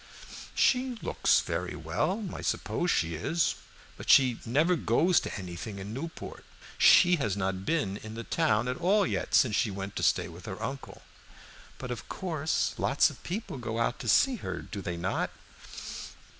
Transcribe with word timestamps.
"She 0.55 0.97
looks 1.03 1.41
very 1.41 1.75
well, 1.75 2.25
so 2.31 2.35
I 2.35 2.41
suppose 2.41 2.89
she 2.89 3.13
is. 3.13 3.53
But 3.97 4.09
she 4.09 4.39
never 4.47 4.75
goes 4.75 5.19
to 5.19 5.37
anything 5.37 5.77
in 5.77 5.93
Newport; 5.93 6.43
she 6.79 7.17
has 7.17 7.37
not 7.37 7.67
been 7.67 7.97
in 7.97 8.15
the 8.15 8.23
town 8.23 8.67
at 8.67 8.77
all 8.77 9.05
yet, 9.05 9.35
since 9.35 9.55
she 9.55 9.69
went 9.69 9.95
to 9.97 10.01
stay 10.01 10.27
with 10.27 10.47
her 10.47 10.59
uncle." 10.59 11.03
"But 11.77 11.91
of 11.91 12.09
course 12.09 12.73
lots 12.79 13.11
of 13.11 13.21
people 13.21 13.59
go 13.59 13.77
out 13.77 13.99
to 13.99 14.07
see 14.07 14.37
her, 14.37 14.63
do 14.63 14.81
they 14.81 14.97
not?" 14.97 15.29